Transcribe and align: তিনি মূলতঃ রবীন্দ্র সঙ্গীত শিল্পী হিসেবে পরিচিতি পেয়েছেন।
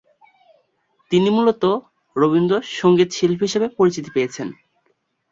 তিনি 1.11 1.29
মূলতঃ 1.29 1.71
রবীন্দ্র 2.15 2.55
সঙ্গীত 2.79 3.09
শিল্পী 3.17 3.43
হিসেবে 3.47 3.67
পরিচিতি 3.77 4.09
পেয়েছেন। 4.15 4.47